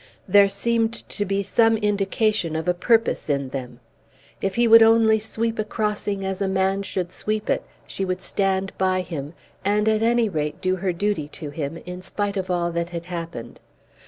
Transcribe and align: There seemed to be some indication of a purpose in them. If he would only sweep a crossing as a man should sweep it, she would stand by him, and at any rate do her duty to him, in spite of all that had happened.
There 0.27 0.49
seemed 0.49 0.95
to 1.09 1.25
be 1.25 1.43
some 1.43 1.77
indication 1.77 2.55
of 2.55 2.67
a 2.67 2.73
purpose 2.73 3.29
in 3.29 3.49
them. 3.49 3.79
If 4.41 4.55
he 4.55 4.67
would 4.67 4.81
only 4.81 5.19
sweep 5.19 5.59
a 5.59 5.63
crossing 5.63 6.25
as 6.25 6.41
a 6.41 6.47
man 6.47 6.81
should 6.81 7.11
sweep 7.11 7.51
it, 7.51 7.63
she 7.85 8.03
would 8.03 8.23
stand 8.23 8.75
by 8.79 9.01
him, 9.01 9.35
and 9.63 9.87
at 9.87 10.01
any 10.01 10.27
rate 10.27 10.59
do 10.59 10.77
her 10.77 10.91
duty 10.91 11.27
to 11.37 11.51
him, 11.51 11.77
in 11.85 12.01
spite 12.01 12.35
of 12.35 12.49
all 12.49 12.71
that 12.71 12.89
had 12.89 13.05
happened. 13.13 13.59